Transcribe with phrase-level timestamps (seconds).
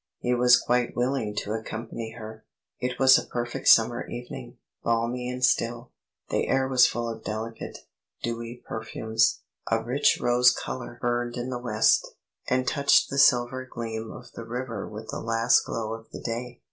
[0.17, 2.43] He was quite willing to accompany her.
[2.79, 5.91] It was a perfect summer evening, balmy and still;
[6.31, 7.77] the air was full of delicate,
[8.23, 12.15] dewy perfumes; a rich rose colour burned in the west,
[12.47, 16.59] and touched the silver gleam of the river with the last glow of the day.